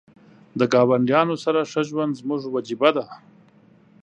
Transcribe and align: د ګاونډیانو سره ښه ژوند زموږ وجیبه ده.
د 0.59 0.61
ګاونډیانو 0.73 1.35
سره 1.43 1.59
ښه 1.71 1.81
ژوند 1.89 2.13
زموږ 2.21 2.41
وجیبه 2.55 2.89
ده. 2.97 3.05